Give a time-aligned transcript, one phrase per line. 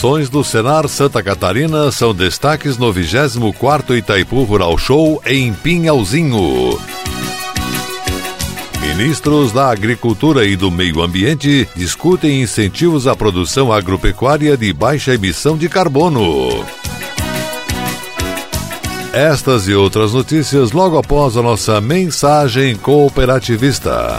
[0.00, 6.80] Ações do Senar Santa Catarina são destaques no 24º Itaipu Rural Show em Pinhalzinho.
[8.80, 15.54] Ministros da Agricultura e do Meio Ambiente discutem incentivos à produção agropecuária de baixa emissão
[15.54, 16.64] de carbono.
[19.12, 24.18] Estas e outras notícias logo após a nossa mensagem cooperativista.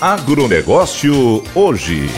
[0.00, 2.08] Agronegócio hoje.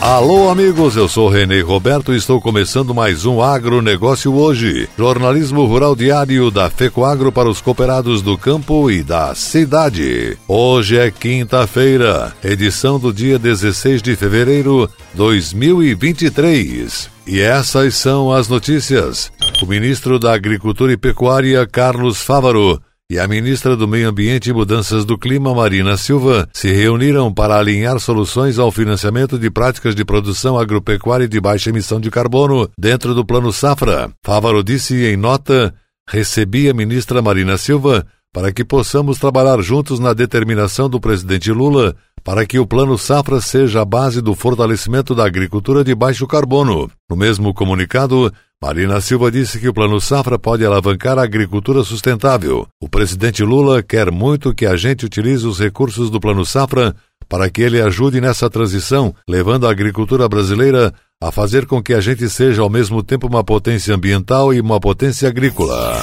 [0.00, 4.88] Alô, amigos, eu sou Renê Roberto e estou começando mais um Agronegócio hoje.
[4.96, 10.38] Jornalismo rural diário da FECOAGRO para os cooperados do campo e da cidade.
[10.46, 17.10] Hoje é quinta-feira, edição do dia 16 de fevereiro de 2023.
[17.26, 19.32] E essas são as notícias.
[19.60, 24.52] O ministro da Agricultura e Pecuária, Carlos Fávaro, e a ministra do Meio Ambiente e
[24.52, 30.04] Mudanças do Clima, Marina Silva, se reuniram para alinhar soluções ao financiamento de práticas de
[30.04, 34.12] produção agropecuária de baixa emissão de carbono dentro do Plano Safra.
[34.24, 35.74] Fávaro disse em nota:
[36.08, 41.96] recebi a ministra Marina Silva para que possamos trabalhar juntos na determinação do presidente Lula
[42.22, 46.88] para que o Plano Safra seja a base do fortalecimento da agricultura de baixo carbono.
[47.10, 48.32] No mesmo comunicado,
[48.62, 52.66] Marina Silva disse que o Plano Safra pode alavancar a agricultura sustentável.
[52.78, 56.94] O presidente Lula quer muito que a gente utilize os recursos do Plano Safra
[57.26, 62.02] para que ele ajude nessa transição, levando a agricultura brasileira a fazer com que a
[62.02, 65.96] gente seja ao mesmo tempo uma potência ambiental e uma potência agrícola.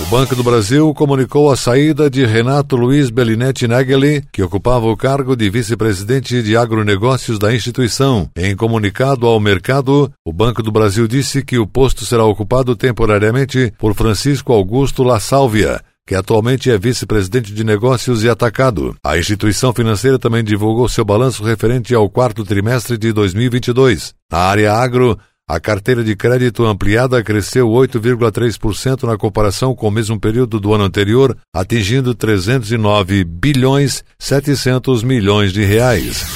[0.00, 4.96] O Banco do Brasil comunicou a saída de Renato Luiz Bellinetti Nageli, que ocupava o
[4.96, 8.30] cargo de vice-presidente de agronegócios da instituição.
[8.36, 13.72] Em comunicado ao mercado, o Banco do Brasil disse que o posto será ocupado temporariamente
[13.76, 18.96] por Francisco Augusto La Sálvia, que atualmente é vice-presidente de negócios e atacado.
[19.04, 24.14] A instituição financeira também divulgou seu balanço referente ao quarto trimestre de 2022.
[24.30, 30.20] Na área agro, a carteira de crédito ampliada cresceu 8,3% na comparação com o mesmo
[30.20, 36.26] período do ano anterior, atingindo 309 bilhões 700 milhões de reais.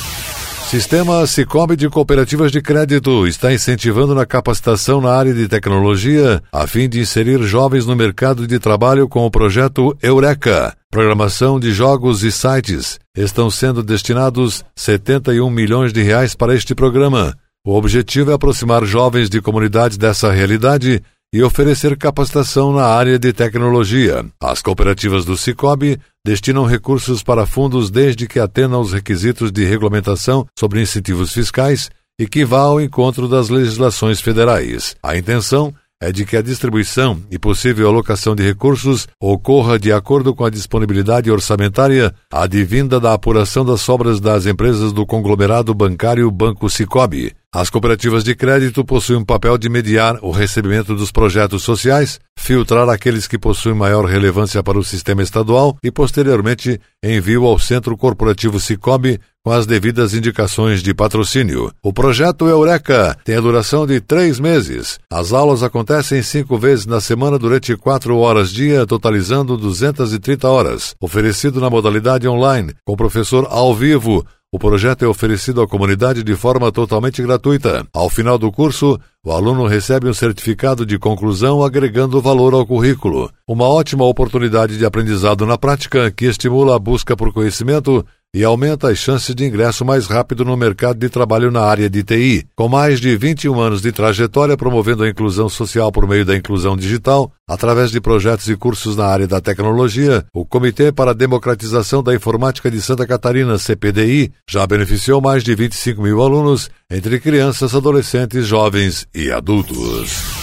[0.72, 6.66] Sistema Cicobi de Cooperativas de Crédito está incentivando na capacitação na área de tecnologia a
[6.66, 10.74] fim de inserir jovens no mercado de trabalho com o projeto Eureka.
[10.90, 12.98] Programação de jogos e sites.
[13.14, 17.36] Estão sendo destinados 71 milhões de reais para este programa.
[17.64, 21.00] O objetivo é aproximar jovens de comunidades dessa realidade
[21.32, 24.26] e oferecer capacitação na área de tecnologia.
[24.42, 30.44] As cooperativas do Cicobi destinam recursos para fundos desde que atendam aos requisitos de regulamentação
[30.58, 31.88] sobre incentivos fiscais
[32.18, 34.96] e que vá ao encontro das legislações federais.
[35.00, 40.34] A intenção é de que a distribuição e possível alocação de recursos ocorra de acordo
[40.34, 46.68] com a disponibilidade orçamentária advinda da apuração das sobras das empresas do conglomerado bancário Banco
[46.68, 47.32] Cicobi.
[47.54, 52.88] As cooperativas de crédito possuem um papel de mediar o recebimento dos projetos sociais, filtrar
[52.88, 58.58] aqueles que possuem maior relevância para o sistema estadual e, posteriormente, envio ao Centro Corporativo
[58.58, 61.70] Cicobi com as devidas indicações de patrocínio.
[61.82, 64.98] O projeto Eureka tem a duração de três meses.
[65.12, 70.94] As aulas acontecem cinco vezes na semana durante quatro horas dia, totalizando 230 horas.
[70.98, 76.36] Oferecido na modalidade online, com professor ao vivo, o projeto é oferecido à comunidade de
[76.36, 77.86] forma totalmente gratuita.
[77.90, 83.30] Ao final do curso, o aluno recebe um certificado de conclusão agregando valor ao currículo.
[83.48, 88.88] Uma ótima oportunidade de aprendizado na prática que estimula a busca por conhecimento e aumenta
[88.88, 92.46] as chances de ingresso mais rápido no mercado de trabalho na área de TI.
[92.56, 96.76] Com mais de 21 anos de trajetória promovendo a inclusão social por meio da inclusão
[96.76, 102.02] digital, através de projetos e cursos na área da tecnologia, o Comitê para a Democratização
[102.02, 107.74] da Informática de Santa Catarina, CPDI, já beneficiou mais de 25 mil alunos, entre crianças,
[107.74, 110.41] adolescentes, jovens e adultos.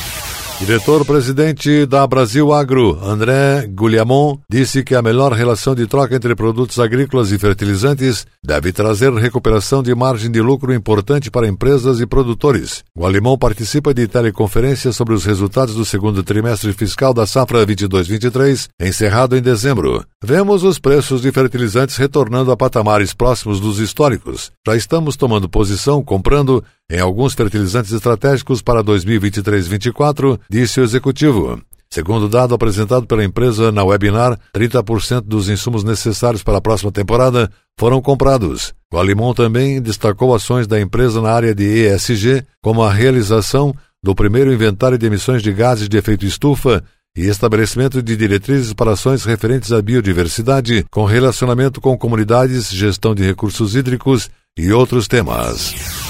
[0.59, 6.77] Diretor-presidente da Brasil Agro, André Gugliamon, disse que a melhor relação de troca entre produtos
[6.79, 12.83] agrícolas e fertilizantes deve trazer recuperação de margem de lucro importante para empresas e produtores.
[12.93, 18.67] O alemão participa de teleconferência sobre os resultados do segundo trimestre fiscal da safra 22-23,
[18.81, 20.03] encerrado em dezembro.
[20.21, 24.51] Vemos os preços de fertilizantes retornando a patamares próximos dos históricos.
[24.67, 31.61] Já estamos tomando posição, comprando em alguns fertilizantes estratégicos para 2023-24, disse o executivo.
[31.91, 37.51] Segundo dado apresentado pela empresa na webinar, 30% dos insumos necessários para a próxima temporada
[37.79, 38.73] foram comprados.
[38.93, 44.13] O Alimon também destacou ações da empresa na área de ESG, como a realização do
[44.13, 46.83] primeiro inventário de emissões de gases de efeito estufa
[47.17, 53.23] e estabelecimento de diretrizes para ações referentes à biodiversidade, com relacionamento com comunidades, gestão de
[53.23, 56.08] recursos hídricos e outros temas.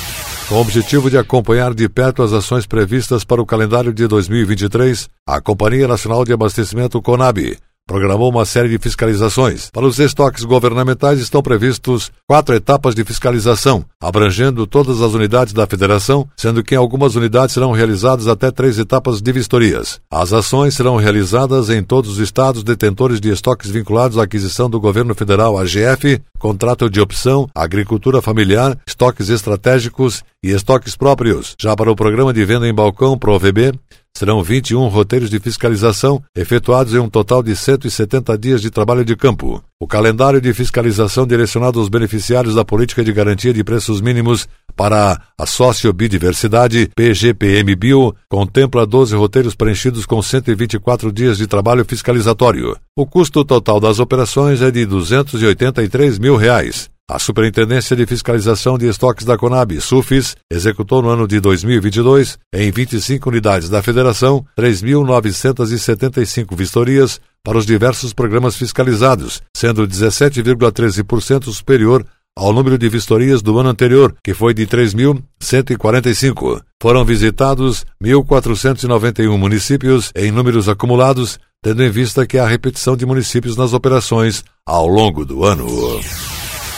[0.50, 5.08] Com o objetivo de acompanhar de perto as ações previstas para o calendário de 2023,
[5.28, 7.56] a Companhia Nacional de Abastecimento CONAB
[7.90, 9.72] programou uma série de fiscalizações.
[9.72, 15.66] Para os estoques governamentais estão previstos quatro etapas de fiscalização, abrangendo todas as unidades da
[15.66, 20.00] federação, sendo que em algumas unidades serão realizadas até três etapas de vistorias.
[20.12, 24.80] As ações serão realizadas em todos os estados detentores de estoques vinculados à aquisição do
[24.80, 31.56] governo federal AGF, contrato de opção, agricultura familiar, estoques estratégicos e estoques próprios.
[31.60, 33.74] Já para o programa de venda em balcão ProVB,
[34.18, 39.16] Serão 21 roteiros de fiscalização, efetuados em um total de 170 dias de trabalho de
[39.16, 39.64] campo.
[39.80, 45.22] O calendário de fiscalização direcionado aos beneficiários da Política de Garantia de Preços Mínimos para
[45.38, 52.76] a Sociobidiversidade PGPM Bio contempla 12 roteiros preenchidos com 124 dias de trabalho fiscalizatório.
[52.98, 56.90] O custo total das operações é de 283 mil reais.
[57.10, 62.70] A Superintendência de Fiscalização de Estoques da Conab, SUFIS, executou no ano de 2022, em
[62.70, 72.06] 25 unidades da Federação, 3.975 vistorias para os diversos programas fiscalizados, sendo 17,13% superior
[72.38, 76.62] ao número de vistorias do ano anterior, que foi de 3.145.
[76.80, 83.58] Foram visitados 1.491 municípios em números acumulados, tendo em vista que há repetição de municípios
[83.58, 85.66] nas operações ao longo do ano.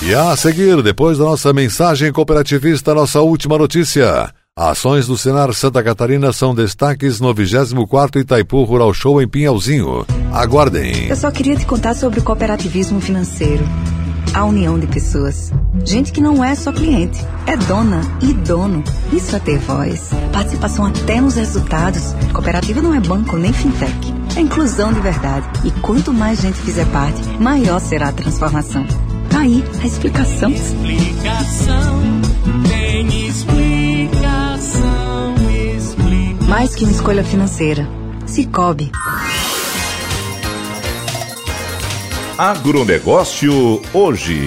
[0.04, 4.34] E a seguir, depois da nossa mensagem cooperativista, nossa última notícia.
[4.58, 10.04] Ações do Senar Santa Catarina são destaques no 24º Itaipu Rural Show em Pinhalzinho.
[10.34, 11.08] Aguardem.
[11.08, 13.64] Eu só queria te contar sobre o cooperativismo financeiro.
[14.34, 15.52] A união de pessoas.
[15.86, 18.84] Gente que não é só cliente, é dona e dono.
[19.14, 20.10] Isso é ter voz.
[20.34, 22.14] Participação até nos resultados.
[22.34, 24.14] Cooperativa não é banco nem fintech.
[24.36, 25.48] É inclusão de verdade.
[25.64, 28.84] E quanto mais gente fizer parte, maior será a transformação.
[29.42, 30.52] Tá aí a explicação.
[30.52, 32.00] Explicação,
[32.70, 34.14] tem explicação,
[35.76, 36.48] explicação.
[36.48, 37.90] Mais que uma escolha financeira.
[38.28, 38.92] Cicobi.
[42.38, 44.46] Agronegócio hoje.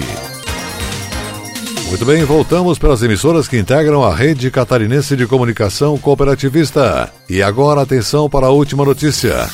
[1.89, 7.11] Muito bem, voltamos para as emissoras que integram a rede catarinense de comunicação cooperativista.
[7.29, 9.45] E agora atenção para a última notícia.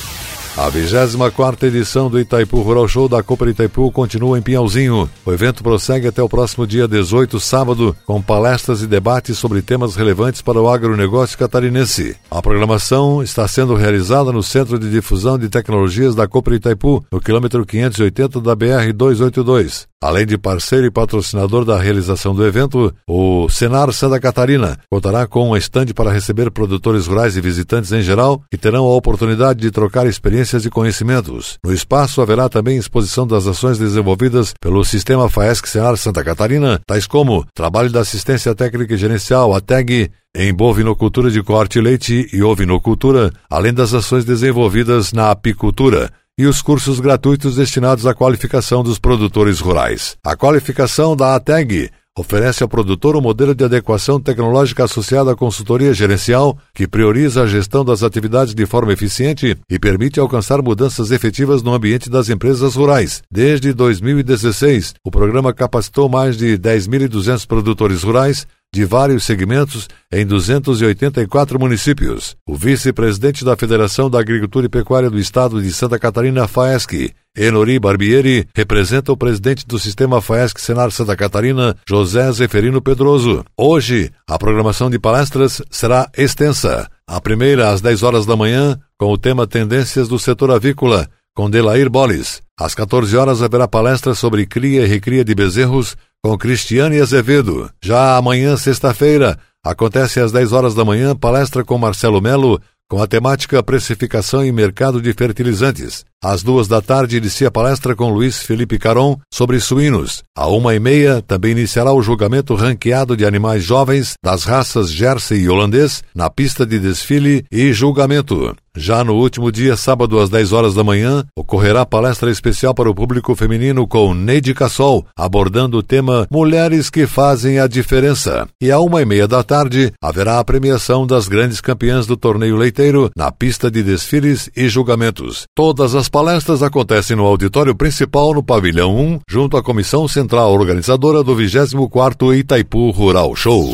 [0.57, 5.09] A 24 edição do Itaipu Rural Show da Copa Itaipu continua em Pinhalzinho.
[5.25, 9.95] O evento prossegue até o próximo dia 18, sábado, com palestras e debates sobre temas
[9.95, 12.17] relevantes para o agronegócio catarinense.
[12.29, 17.21] A programação está sendo realizada no Centro de Difusão de Tecnologias da Copa Itaipu, no
[17.21, 19.89] quilômetro 580 da BR 282.
[20.03, 25.51] Além de parceiro e patrocinador da realização do evento, o Senar Santa Catarina contará com
[25.51, 29.69] um estande para receber produtores rurais e visitantes em geral que terão a oportunidade de
[29.69, 31.59] trocar experiências experiências e conhecimentos.
[31.63, 37.07] No espaço haverá também exposição das ações desenvolvidas pelo Sistema FAESC Senar Santa Catarina, tais
[37.07, 42.41] como trabalho da assistência técnica e gerencial, a TEG, em bovinocultura de corte leite e
[42.41, 48.97] ovinocultura, além das ações desenvolvidas na apicultura, e os cursos gratuitos destinados à qualificação dos
[48.97, 50.17] produtores rurais.
[50.25, 55.93] A qualificação da ATEG oferece ao produtor um modelo de adequação tecnológica associado à consultoria
[55.93, 61.63] gerencial que prioriza a gestão das atividades de forma eficiente e permite alcançar mudanças efetivas
[61.63, 63.21] no ambiente das empresas rurais.
[63.31, 71.59] Desde 2016, o programa capacitou mais de 10.200 produtores rurais de vários segmentos em 284
[71.59, 72.37] municípios.
[72.47, 77.77] O vice-presidente da Federação da Agricultura e Pecuária do Estado de Santa Catarina, FAESC, Enori
[77.79, 83.43] Barbieri, representa o presidente do sistema FAESC Senar Santa Catarina, José Zeferino Pedroso.
[83.57, 86.89] Hoje, a programação de palestras será extensa.
[87.05, 91.49] A primeira às 10 horas da manhã, com o tema Tendências do Setor Avícola, com
[91.49, 92.41] Delair Bolis.
[92.57, 97.69] Às 14 horas haverá palestra sobre cria e recria de bezerros com Cristiane Azevedo.
[97.81, 103.07] Já amanhã, sexta-feira, acontece às 10 horas da manhã palestra com Marcelo Melo com a
[103.07, 106.05] temática Precificação e Mercado de Fertilizantes.
[106.23, 110.21] Às duas da tarde inicia a palestra com Luiz Felipe Caron sobre suínos.
[110.37, 115.41] À uma e meia também iniciará o julgamento ranqueado de animais jovens das raças Jersey
[115.41, 118.55] e holandês na pista de desfile e julgamento.
[118.75, 122.95] Já no último dia, sábado às 10 horas da manhã, ocorrerá palestra especial para o
[122.95, 128.47] público feminino com Neide Cassol, abordando o tema Mulheres que fazem a diferença.
[128.61, 132.55] E à uma e meia da tarde, haverá a premiação das grandes campeãs do torneio
[132.55, 135.43] leiteiro na pista de desfiles e julgamentos.
[135.53, 141.23] Todas as palestras acontecem no auditório principal no pavilhão 1, junto à comissão central organizadora
[141.23, 143.65] do 24º Itaipu Rural Show.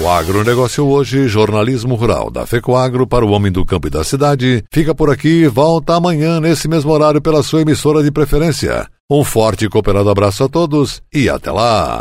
[0.00, 4.62] O agronegócio hoje, jornalismo rural da FECOAGro para o homem do campo e da cidade,
[4.70, 8.86] fica por aqui volta amanhã nesse mesmo horário pela sua emissora de preferência.
[9.10, 12.00] Um forte e cooperado abraço a todos e até lá!